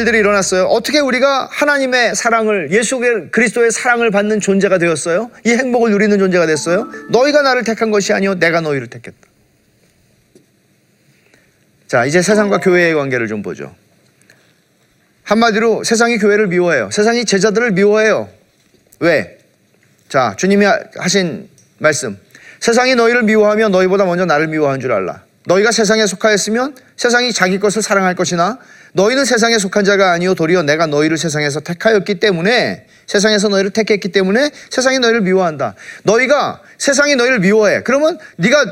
[0.04, 0.66] 일들이 일어났어요?
[0.66, 5.30] 어떻게 우리가 하나님의 사랑을 예수 그리스도의 사랑을 받는 존재가 되었어요?
[5.46, 6.90] 이 행복을 누리는 존재가 됐어요?
[7.10, 9.16] 너희가 나를 택한 것이 아니요 내가 너희를 택했다.
[11.88, 13.74] 자, 이제 세상과 교회의 관계를 좀 보죠.
[15.22, 16.90] 한마디로 세상이 교회를 미워해요.
[16.90, 18.28] 세상이 제자들을 미워해요.
[19.00, 19.38] 왜?
[20.10, 22.18] 자, 주님이 하신 말씀.
[22.60, 25.22] 세상이 너희를 미워하며 너희보다 먼저 나를 미워한 줄 알라.
[25.46, 28.58] 너희가 세상에 속하였으면 세상이 자기 것을 사랑할 것이나
[28.94, 34.50] 너희는 세상에 속한 자가 아니요 도리어 내가 너희를 세상에서 택하였기 때문에 세상에서 너희를 택했기 때문에
[34.70, 35.74] 세상이 너희를 미워한다.
[36.04, 37.82] 너희가 세상이 너희를 미워해.
[37.82, 38.64] 그러면 네가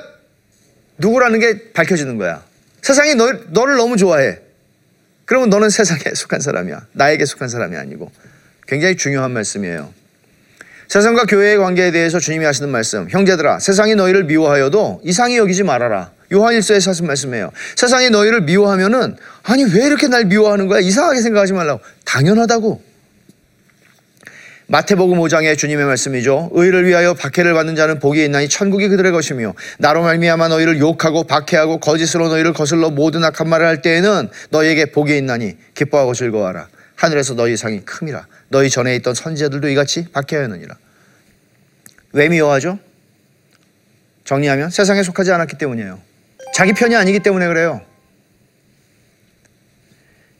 [0.98, 2.42] 누구라는 게 밝혀지는 거야.
[2.80, 4.38] 세상이 너, 너를 너무 좋아해.
[5.24, 6.86] 그러면 너는 세상에 속한 사람이야.
[6.92, 8.10] 나에게 속한 사람이 아니고.
[8.66, 9.92] 굉장히 중요한 말씀이에요.
[10.88, 13.08] 세상과 교회의 관계에 대해서 주님이 하시는 말씀.
[13.08, 16.10] 형제들아, 세상이 너희를 미워하여도 이상히 여기지 말아라.
[16.32, 17.50] 요한일서에서 하신 말씀이에요.
[17.76, 20.80] 세상이 너희를 미워하면은 아니 왜 이렇게 날 미워하는 거야?
[20.80, 21.80] 이상하게 생각하지 말라고.
[22.04, 22.92] 당연하다고.
[24.68, 26.50] 마태복음 5장의 주님의 말씀이죠.
[26.54, 31.78] 의를 위하여 박해를 받는 자는 복이 있나니 천국이 그들의 것이며 나로 말미암아 너희를 욕하고 박해하고
[31.78, 36.68] 거짓으로 너희를 거슬러 모든 악한 말을 할 때에는 너희에게 복이 있나니 기뻐하고 즐거워하라.
[36.94, 38.26] 하늘에서 너희 상이 큼이라.
[38.48, 40.74] 너희 전에 있던 선지자들도 이같이 박해하였느니라.
[42.12, 42.78] 왜 미워하죠?
[44.24, 46.00] 정리하면 세상에 속하지 않았기 때문이에요.
[46.52, 47.80] 자기 편이 아니기 때문에 그래요.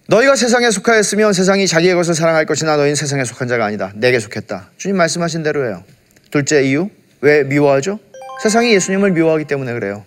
[0.09, 3.93] 너희가 세상에 속하였으면 세상이 자기의 것을 사랑할 것이나 너희는 세상에 속한 자가 아니다.
[3.95, 4.71] 내게 속했다.
[4.77, 5.85] 주님 말씀하신 대로예요.
[6.31, 6.91] 둘째 이유
[7.23, 7.99] 왜 미워하죠?
[8.43, 10.05] 세상이 예수님을 미워하기 때문에 그래요.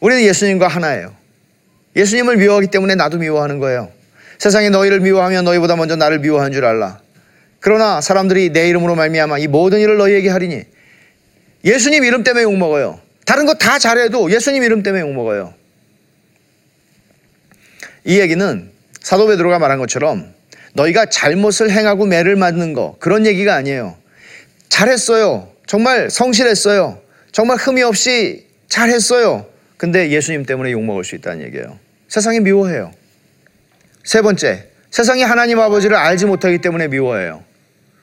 [0.00, 1.14] 우리는 예수님과 하나예요.
[1.94, 3.90] 예수님을 미워하기 때문에 나도 미워하는 거예요.
[4.38, 7.00] 세상이 너희를 미워하면 너희보다 먼저 나를 미워한 줄 알라.
[7.60, 10.62] 그러나 사람들이 내 이름으로 말미암아 이 모든 일을 너희에게 하리니
[11.64, 13.00] 예수님 이름 때문에 욕 먹어요.
[13.26, 15.52] 다른 거 다 잘해도 예수님 이름 때문에 욕 먹어요.
[18.04, 20.32] 이 얘기는 사도 베드로가 말한 것처럼
[20.74, 23.96] 너희가 잘못을 행하고 매를 맞는 거 그런 얘기가 아니에요.
[24.68, 25.50] 잘했어요.
[25.66, 27.00] 정말 성실했어요.
[27.32, 29.46] 정말 흠이 없이 잘했어요.
[29.76, 31.78] 근데 예수님 때문에 욕 먹을 수 있다는 얘기예요.
[32.08, 32.92] 세상이 미워해요.
[34.04, 37.42] 세 번째, 세상이 하나님 아버지를 알지 못하기 때문에 미워해요.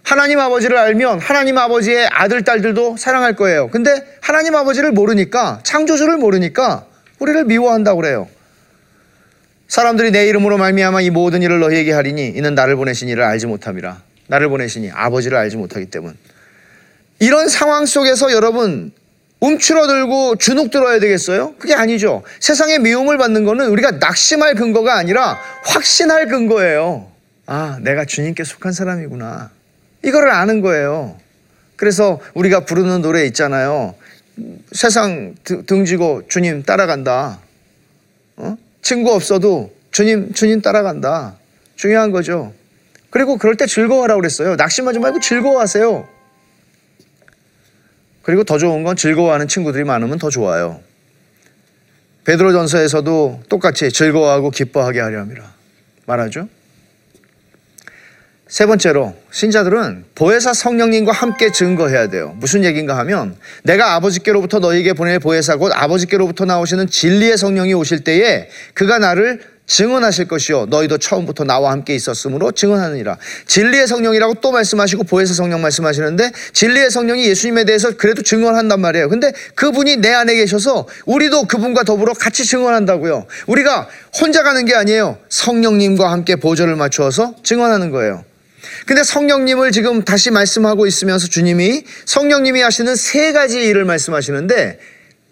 [0.04, 3.70] 하나님 아버지를 알면 하나님 아버지의 아들, 딸들도 사랑할 거예요.
[3.70, 6.86] 근데 하나님 아버지를 모르니까, 창조주를 모르니까
[7.20, 8.28] 우리를 미워한다고 그래요.
[9.68, 14.02] 사람들이 내 이름으로 말미암아 이 모든 일을 너희에게 하리니 이는 나를 보내신 이를 알지 못함이라.
[14.28, 16.16] 나를 보내시니 아버지를 알지 못하기 때문.
[17.20, 18.92] 이런 상황 속에서 여러분
[19.40, 21.56] 움츠러들고 주눅 들어야 되겠어요?
[21.58, 22.24] 그게 아니죠.
[22.40, 27.10] 세상의 미움을 받는 거는 우리가 낙심할 근거가 아니라 확신할 근거예요.
[27.46, 29.50] 아, 내가 주님께 속한 사람이구나.
[30.04, 31.18] 이거를 아는 거예요.
[31.76, 33.96] 그래서 우리가 부르는 노래 있잖아요.
[34.72, 37.40] 세상 등- 등지고 주님 따라간다.
[38.38, 38.58] 어?
[38.82, 41.36] 친구 없어도 주님, 주님 따라간다.
[41.76, 42.54] 중요한 거죠.
[43.10, 44.56] 그리고 그럴 때 즐거워하라고 그랬어요.
[44.56, 46.08] 낙심하지 말고 즐거워하세요.
[48.24, 50.80] 그리고 더 좋은 건 즐거워하는 친구들이 많으면 더 좋아요.
[52.26, 55.44] 베드로전서에서도 똑같이 즐거워하고 기뻐하게 하려 함이라
[56.06, 56.48] 말하죠.
[58.54, 62.36] 세 번째로 신자들은 보혜사 성령님과 함께 증거해야 돼요.
[62.38, 68.48] 무슨 얘기인가 하면 내가 아버지께로부터 너희에게 보낼 보혜사 곧 아버지께로부터 나오시는 진리의 성령이 오실 때에
[68.76, 73.18] 그가 나를 증언하실 것이요 너희도 처음부터 나와 함께 있었으므로 증언하느니라.
[73.48, 79.10] 진리의 성령이라고 또 말씀하시고 보혜사 성령 말씀하시는데 진리의 성령이 예수님에 대해서 그래도 증언한단 말이에요.
[79.10, 83.26] 근데 그분이 내 안에 계셔서 우리도 그분과 더불어 같이 증언한다고요.
[83.48, 83.90] 우리가
[84.22, 85.18] 혼자 가는 게 아니에요.
[85.30, 88.24] 성령님과 함께 보조를 맞추어서 증언하는 거예요.
[88.86, 94.80] 근데 성령님을 지금 다시 말씀하고 있으면서 주님이 성령님이 하시는 세 가지 일을 말씀하시는데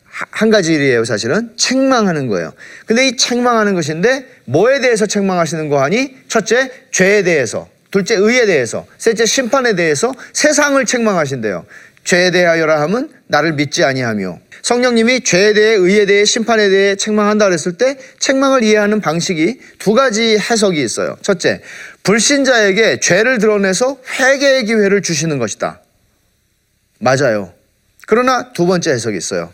[0.06, 1.52] 하- 한 가지 일이에요, 사실은.
[1.56, 2.54] 책망하는 거예요.
[2.86, 6.16] 근데 이 책망하는 것인데 뭐에 대해서 책망하시는 거 하니?
[6.28, 7.70] 첫째, 죄에 대해서.
[7.92, 8.86] 둘째, 의에 대해서.
[8.98, 11.66] 셋째, 심판에 대해서 세상을 책망하신대요.
[12.04, 17.78] 죄에 대하여라 함은 나를 믿지 아니하며 성령님이 죄에 대해 의에 대해 심판에 대해 책망한다 그랬을
[17.78, 21.18] 때 책망을 이해하는 방식이 두 가지 해석이 있어요.
[21.22, 21.62] 첫째,
[22.04, 25.82] 불신자에게 죄를 드러내서 회개의 기회를 주시는 것이다.
[27.00, 27.54] 맞아요.
[28.08, 29.52] 그러나 두 번째 해석이 있어요.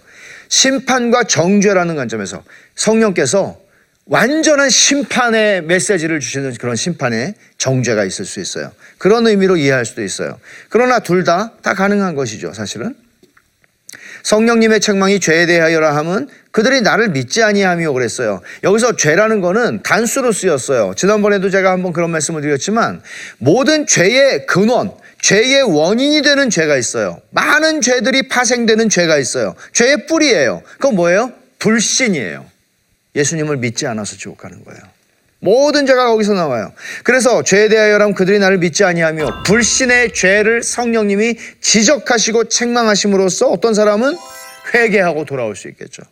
[0.49, 2.43] 심판과 정죄라는 관점에서
[2.75, 3.59] 성령께서
[4.09, 8.71] 완전한 심판의 메시지를 주시는 그런 심판의 정죄가 있을 수 있어요.
[8.97, 10.39] 그런 의미로 이해할 수도 있어요.
[10.69, 12.95] 그러나 둘다다 가능한 것이죠, 사실은.
[14.23, 18.41] 성령님의 책망이 죄에 대하여라 함은 그들이 나를 믿지 아니하며 그랬어요.
[18.63, 20.93] 여기서 죄라는 거는 단수로 쓰였어요.
[20.95, 23.01] 지난번에도 제가 한번 그런 말씀을 드렸지만
[23.37, 24.91] 모든 죄의 근원,
[25.21, 27.21] 죄의 원인이 되는 죄가 있어요.
[27.29, 29.55] 많은 죄들이 파생되는 죄가 있어요.
[29.73, 30.61] 죄의 뿌리예요.
[30.73, 31.31] 그건 뭐예요?
[31.59, 32.56] 불신이에요.
[33.17, 34.79] 예수님을 믿지 않아서 지옥 가는 거예요.
[35.39, 36.73] 모든 죄가 거기서 나와요.
[37.03, 44.17] 그래서 죄에 대하여라면 그들이 나를 믿지 아니하며 불신의 죄를 성령님이 지적하시고 책망하심으로써 어떤 사람은
[44.73, 46.03] 회개하고 돌아올 수 있겠죠.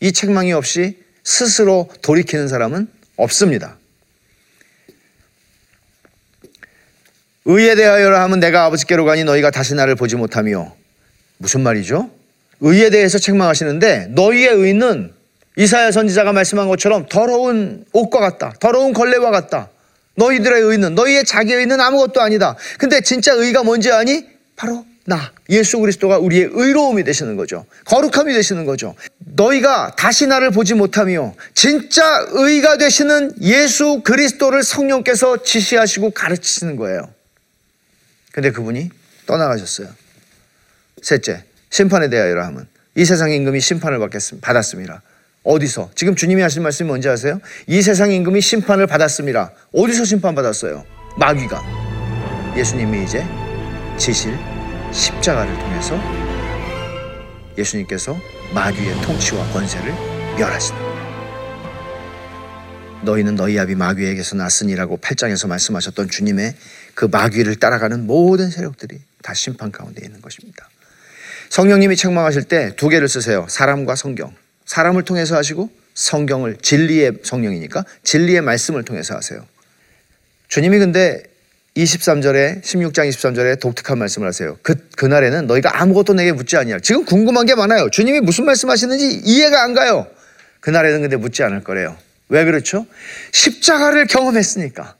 [0.00, 3.76] 이 책망이 없이 스스로 돌이키는 사람은 없습니다.
[7.46, 10.74] 의에 대하여라 하면 내가 아버지께로 가니 너희가 다시 나를 보지 못하며
[11.36, 12.10] 무슨 말이죠?
[12.60, 15.13] 의에 대해서 책망하시는데 너희의 의는
[15.56, 18.54] 이사야 선지자가 말씀한 것처럼 더러운 옷과 같다.
[18.60, 19.70] 더러운 걸레와 같다.
[20.16, 22.56] 너희들의 의는 너희의 자기 의는 아무것도 아니다.
[22.78, 24.26] 근데 진짜 의가 뭔지 아니?
[24.56, 27.66] 바로 나 예수 그리스도가 우리의 의로움이 되시는 거죠.
[27.84, 28.94] 거룩함이 되시는 거죠.
[29.18, 37.12] 너희가 다시 나를 보지 못하며 진짜 의가 되시는 예수 그리스도를 성령께서 지시하시고 가르치시는 거예요.
[38.32, 38.90] 근데 그분이
[39.26, 39.88] 떠나가셨어요.
[41.02, 44.46] 셋째, 심판에 대하여라 함은 이 세상 임금이 심판을 받겠습니다.
[44.46, 45.02] 받았습니다.
[45.44, 45.90] 어디서?
[45.94, 47.40] 지금 주님이 하신 말씀이 뭔지 아세요?
[47.66, 49.52] 이 세상 임금이 심판을 받았습니다.
[49.72, 50.84] 어디서 심판받았어요?
[51.18, 51.62] 마귀가.
[52.56, 53.24] 예수님이 이제
[53.98, 54.36] 지실
[54.92, 56.00] 십자가를 통해서
[57.58, 58.16] 예수님께서
[58.54, 59.92] 마귀의 통치와 권세를
[60.38, 60.80] 멸하시는.
[63.02, 66.54] 너희는 너희 아비 마귀에게서 났으니라고 8장에서 말씀하셨던 주님의
[66.94, 70.68] 그 마귀를 따라가는 모든 세력들이 다 심판 가운데 있는 것입니다.
[71.50, 73.46] 성령님이 책망하실 때 두 개를 쓰세요.
[73.50, 74.34] 사람과 성경.
[74.66, 79.44] 사람을 통해서 하시고 성경을 진리의 성령이니까 진리의 말씀을 통해서 하세요.
[80.48, 81.22] 주님이 근데
[81.76, 84.56] 23절에 16장 23절에 독특한 말씀을 하세요.
[84.62, 86.80] 그 그날에는 너희가 아무것도 내게 묻지 아니할.
[86.80, 87.90] 지금 궁금한 게 많아요.
[87.90, 90.06] 주님이 무슨 말씀하시는지 이해가 안 가요.
[90.60, 91.96] 그날에는 근데 묻지 않을 거래요.
[92.28, 92.86] 왜 그렇죠?
[93.32, 94.94] 십자가를 경험했으니까.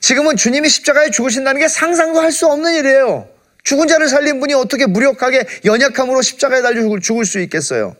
[0.00, 3.28] 지금은 주님이 십자가에 죽으신다는 게 상상도 할 수 없는 일이에요.
[3.62, 7.96] 죽은 자를 살린 분이 어떻게 무력하게 연약함으로 십자가에 달려 죽을, 수 있겠어요.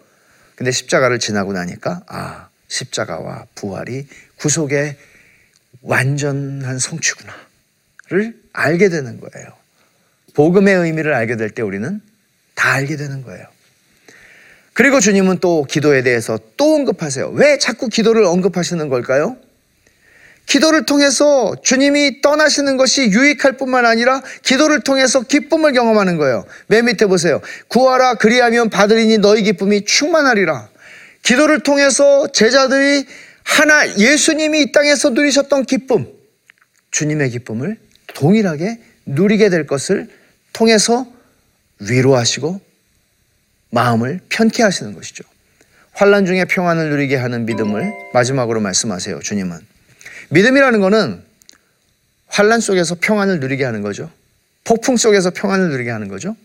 [0.57, 4.97] 근데 십자가를 지나고 나니까 아 십자가와 부활이 구속의
[5.83, 9.49] 완전한 성취구나를 알게 되는 거예요.
[10.35, 12.01] 복음의 의미를 알게 될 때 우리는
[12.55, 13.47] 다 알게 되는 거예요.
[14.73, 17.31] 그리고 주님은 또 기도에 대해서 또 언급하세요.
[17.31, 19.37] 왜 자꾸 기도를 언급하시는 걸까요?
[20.47, 26.47] 기도를 통해서 주님이 떠나시는 것이 유익할 뿐만 아니라 기도를 통해서 기쁨을 경험하는 거예요.
[26.69, 27.41] 맨 밑에 보세요.
[27.69, 30.69] 구하라 그리하면 받으리니 너희 기쁨이 충만하리라.
[31.23, 33.05] 기도를 통해서 제자들이
[33.43, 36.07] 하나 예수님이 이 땅에서 누리셨던 기쁨,
[36.93, 37.79] 주님의 기쁨을
[38.15, 40.09] 동일하게 누리게 될 것을
[40.53, 41.07] 통해서
[41.81, 42.61] 위로하시고
[43.71, 45.25] 마음을 편케 하시는 것이죠.
[45.93, 49.21] 환란 중에 평안을 누리게 하는 믿음을 마지막으로 말씀하세요.
[49.21, 49.76] 주님은
[50.31, 51.23] 믿음이라는 것은
[52.29, 54.11] 환란 속에서 평안을 누리게 하는 거죠.
[54.65, 56.37] 폭풍 속에서 평안을 누리게 하는 거죠.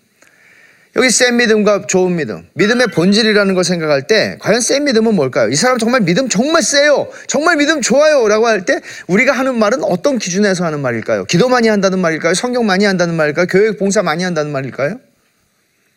[0.98, 5.50] 여기 센 믿음과 좋은 믿음, 믿음의 본질이라는 걸 생각할 때 과연 센 믿음은 뭘까요?
[5.50, 7.10] 이 사람 정말 믿음 정말 세요.
[7.28, 11.26] 정말 믿음 좋아요라고 할 때 우리가 하는 말은 어떤 기준에서 하는 말일까요?
[11.26, 12.34] 기도 많이 한다는 말일까요?
[12.34, 13.48] 성경 많이 한다는 말일까요?
[13.48, 15.00] 교육 봉사 많이 한다는 말일까요?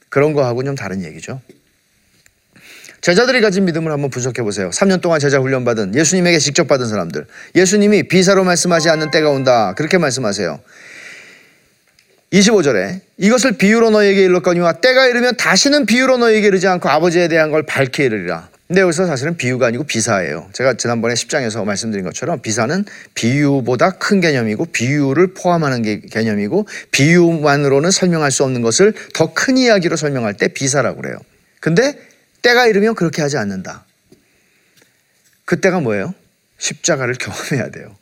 [0.09, 1.41] 그런 거하고는 좀 다른 얘기죠.
[3.05, 4.71] 제자들이 가진 믿음을 한번 분석해 보세요.
[4.71, 7.27] 3년 동안 제자 훈련 받은 예수님에게 직접 받은 사람들.
[7.55, 9.75] 예수님이 비사로 말씀하지 않는 때가 온다.
[9.77, 10.59] 그렇게 말씀하세요.
[12.33, 17.65] 25절에 이것을 비유로 너에게 일렀거니와 때가 이르면 다시는 비유로 너에게 이르지 않고 아버지에 대한 걸
[17.67, 18.49] 밝게 이르리라.
[18.69, 20.49] 근데 여기서 사실은 비유가 아니고 비사예요.
[20.55, 28.31] 제가 지난번에 10장에서 말씀드린 것처럼 비사는 비유보다 큰 개념이고 비유를 포함하는 게 개념이고 비유만으로는 설명할
[28.31, 31.19] 수 없는 것을 더 큰 이야기로 설명할 때 비사라고 그래요.
[31.61, 31.99] 근데
[32.45, 33.85] 때가 이르면 그렇게 하지 않는다.
[35.47, 36.15] 그때가 뭐예요?
[36.59, 37.97] 십자가를 경험해야 돼요.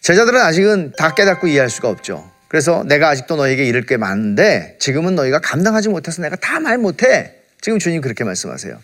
[0.00, 2.30] 제자들은 아직은 다 깨닫고 이해할 수가 없죠.
[2.48, 7.34] 그래서 내가 아직도 너에게 이를 게 많은데 지금은 너희가 감당하지 못해서 내가 다 말 못해.
[7.60, 8.78] 지금 주님 그렇게 말씀하세요.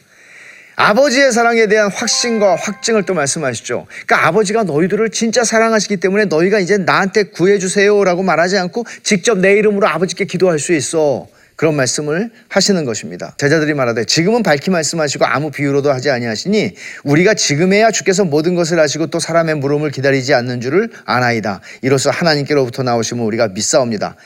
[0.75, 3.87] 아버지의 사랑에 대한 확신과 확증을 또 말씀하시죠.
[3.89, 9.87] 그러니까 아버지가 너희들을 진짜 사랑하시기 때문에 너희가 이제 나한테 구해주세요라고 말하지 않고 직접 내 이름으로
[9.87, 11.29] 아버지께 기도할 수 있어.
[11.57, 13.35] 그런 말씀을 하시는 것입니다.
[13.37, 19.09] 제자들이 말하되 지금은 밝히 말씀하시고 아무 비유로도 하지 아니하시니 우리가 지금에야 주께서 모든 것을 아시고
[19.09, 21.61] 또 사람의 물음을 기다리지 않는 줄을 아나이다.
[21.83, 24.17] 이로써 하나님께로부터 나오심을 우리가 믿사옵니다.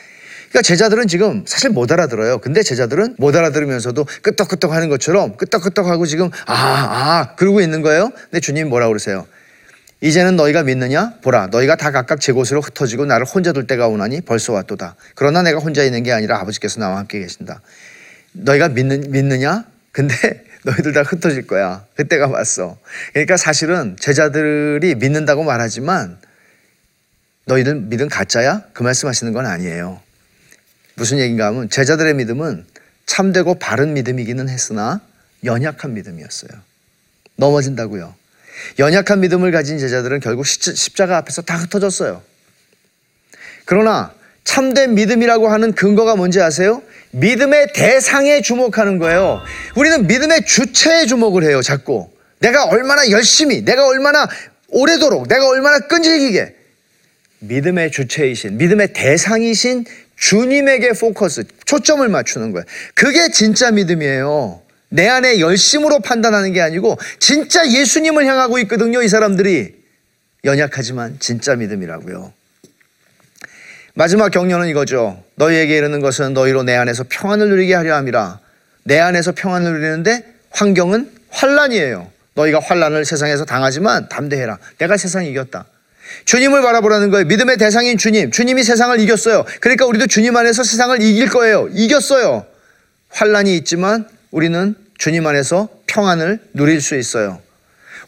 [0.49, 2.39] 그러니까 제자들은 지금 사실 못 알아들어요.
[2.39, 8.11] 근데 제자들은 못 알아들으면서도 끄떡끄떡 하는 것처럼 끄떡끄떡 하고 지금 아, 아, 그러고 있는 거예요.
[8.29, 9.27] 근데 주님 뭐라 그러세요?
[9.99, 11.15] 이제는 너희가 믿느냐?
[11.21, 14.95] 보라, 너희가 다 각각 제 곳으로 흩어지고 나를 혼자 둘 때가 오나니 벌써 왔도다.
[15.15, 17.61] 그러나 내가 혼자 있는 게 아니라 아버지께서 나와 함께 계신다.
[18.33, 19.65] 너희가 믿는, 믿느냐?
[19.91, 20.13] 근데
[20.63, 21.85] 너희들 다 흩어질 거야.
[21.95, 22.77] 그때가 왔어.
[23.13, 26.19] 그러니까 사실은 제자들이 믿는다고 말하지만
[27.45, 28.63] 너희들 믿음 가짜야?
[28.73, 29.99] 그 말씀 하시는 건 아니에요.
[30.95, 32.65] 무슨 얘기인가 하면 제자들의 믿음은
[33.05, 35.01] 참되고 바른 믿음이기는 했으나
[35.43, 36.51] 연약한 믿음이었어요.
[37.37, 38.13] 넘어진다고요.
[38.79, 42.21] 연약한 믿음을 가진 제자들은 결국 십자가 앞에서 다 흩어졌어요.
[43.65, 46.81] 그러나 참된 믿음이라고 하는 근거가 뭔지 아세요?
[47.11, 49.41] 믿음의 대상에 주목하는 거예요.
[49.75, 52.09] 우리는 믿음의 주체에 주목을 해요, 자꾸.
[52.39, 54.27] 내가 얼마나 열심히, 내가 얼마나
[54.69, 56.55] 오래도록, 내가 얼마나 끈질기게.
[57.39, 62.65] 믿음의 주체이신, 믿음의 대상이신 주님에게 포커스, 초점을 맞추는 거예요.
[62.93, 64.61] 그게 진짜 믿음이에요.
[64.89, 69.75] 내 안에 열심으로 판단하는 게 아니고 진짜 예수님을 향하고 있거든요, 이 사람들이.
[70.45, 72.31] 연약하지만 진짜 믿음이라고요.
[73.95, 75.21] 마지막 격려는 이거죠.
[75.35, 78.39] 너희에게 이르는 것은 너희로 내 안에서 평안을 누리게 하려 함이라.
[78.83, 82.09] 내 안에서 평안을 누리는데 환경은 환란이에요.
[82.35, 84.59] 너희가 환란을 세상에서 당하지만 담대해라.
[84.77, 85.65] 내가 세상 이겼다.
[86.25, 87.25] 주님을 바라보라는 거예요.
[87.25, 88.31] 믿음의 대상인 주님.
[88.31, 89.43] 주님이 세상을 이겼어요.
[89.59, 91.67] 그러니까 우리도 주님 안에서 세상을 이길 거예요.
[91.73, 92.45] 이겼어요.
[93.09, 97.41] 환란이 있지만 우리는 주님 안에서 평안을 누릴 수 있어요.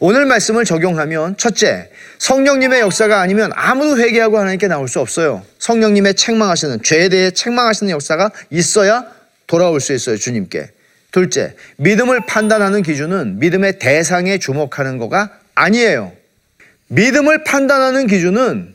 [0.02, 5.44] 오늘 말씀을 적용하면 첫째, 성령님의 역사가 아니면 아무도 회개하고 하나님께 나올 수 없어요.
[5.58, 9.06] 성령님의 책망하시는 죄에 대해 책망하시는 역사가 있어야
[9.46, 10.70] 돌아올 수 있어요, 주님께.
[11.10, 16.12] 둘째, 믿음을 판단하는 기준은 믿음의 대상에 주목하는 거가 아니에요.
[16.88, 18.74] 믿음을 판단하는 기준은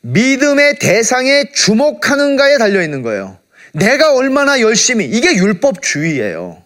[0.00, 3.38] 믿음의 대상에 주목하는가에 달려 있는 거예요.
[3.74, 6.62] 내가 얼마나 열심히 이게 율법주의예요.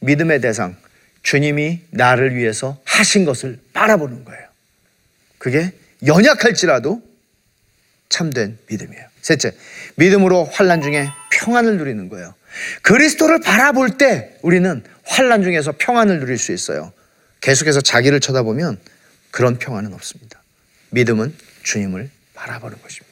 [0.00, 0.76] 믿음의 대상
[1.22, 4.48] 주님이 나를 위해서 하신 것을 바라보는 거예요.
[5.38, 5.72] 그게
[6.06, 7.02] 연약할지라도
[8.08, 9.04] 참된 믿음이에요.
[9.20, 9.52] 셋째,
[9.96, 12.34] 믿음으로 환란 중에 평안을 누리는 거예요.
[12.82, 16.92] 그리스도를 바라볼 때 우리는 환란 중에서 평안을 누릴 수 있어요.
[17.40, 18.78] 계속해서 자기를 쳐다보면
[19.30, 20.42] 그런 평안은 없습니다.
[20.90, 23.09] 믿음은 주님을 바라보는 것입니다.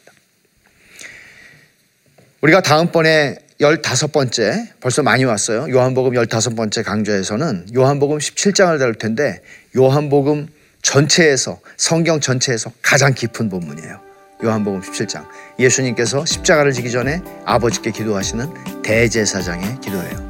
[2.41, 5.67] 우리가 다음번에 15번째, 벌써 많이 왔어요.
[5.69, 9.43] 요한복음 15번째 강좌에서는 요한복음 17장을 다룰 텐데
[9.77, 10.47] 요한복음
[10.83, 14.01] 전체에서, 성경 전체에서 가장 깊은 본문이에요.
[14.45, 15.27] 요한복음 17장.
[15.59, 20.29] 예수님께서 십자가를 지기 전에 아버지께 기도하시는 대제사장의 기도예요.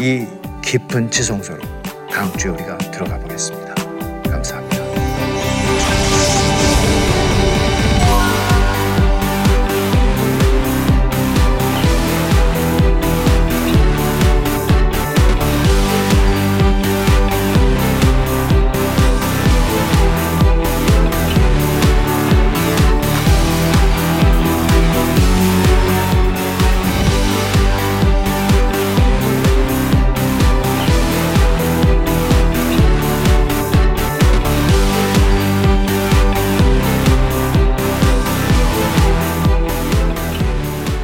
[0.00, 0.26] 이
[0.62, 1.60] 깊은 지성소로
[2.10, 3.74] 다음 주에 우리가 들어가 보겠습니다.
[4.30, 4.59] 감사합니다.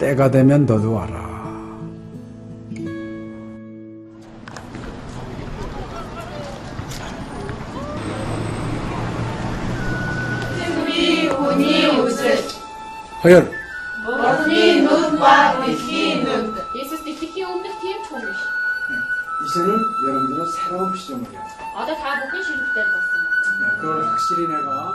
[0.00, 1.28] 때가 되면 너도 와라.
[10.56, 12.38] 승비 운이 우슬
[13.24, 13.50] 허연
[14.06, 16.54] 머니 눈과 귀 눈.
[16.54, 16.82] 네,
[19.44, 19.68] 이제는
[20.08, 21.40] 여러분들은 새로운 시점을 해요.
[21.76, 23.06] 아, 다 먹기 싫을 때 봤어.
[23.60, 24.94] 네, 그걸 확실히 내가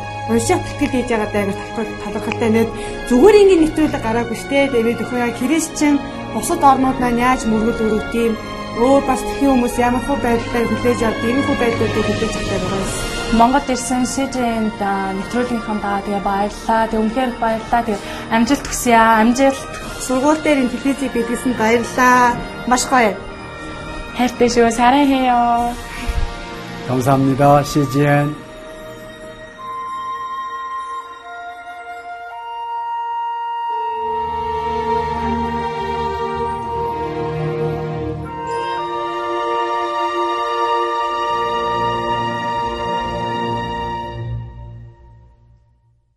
[0.30, 1.44] уншаад тэтгэл хийж байгаа даа
[1.76, 2.68] талхал талхалтай нэг
[3.08, 5.94] зүгээр ингээд нэвтрүүлэг гараагүй штэ тэгээд өхөө яа христчин
[6.34, 8.34] бусад орнууд маань яаж мөргөл өрөвт юм
[8.76, 12.82] өөр бас тхэн хүмүүс ямар хөө байдлаар хүлээж авд ийм хөө байдлуудыг хүлээж авдаг байгаа
[12.84, 13.16] юм.
[13.38, 14.80] Монгол ирсэн СЖН-д
[15.18, 16.82] нэвтрүүлгийнхаа даа тэгээ баярлаа.
[16.90, 17.82] Тэг үнхээр их баярлаа.
[17.88, 17.98] Тэг
[18.30, 19.20] амжилт хүсье аа.
[19.24, 19.70] Амжилт.
[20.04, 22.36] Сургууль дээр ин телевизийг бидлсэн баярлаа.
[22.70, 23.16] Маш гоё.
[24.16, 24.70] хайртай шүү.
[24.70, 25.74] 사랑해요.
[26.88, 27.64] 감사합니다.
[27.64, 28.39] CGN.